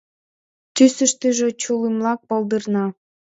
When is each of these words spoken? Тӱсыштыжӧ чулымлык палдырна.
Тӱсыштыжӧ 0.75 1.47
чулымлык 1.61 2.19
палдырна. 2.29 2.85